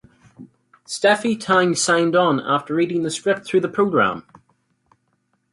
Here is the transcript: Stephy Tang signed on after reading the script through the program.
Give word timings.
Stephy 0.83 1.35
Tang 1.39 1.75
signed 1.75 2.15
on 2.15 2.39
after 2.39 2.73
reading 2.73 3.03
the 3.03 3.11
script 3.11 3.45
through 3.45 3.61
the 3.61 3.69
program. 3.69 4.23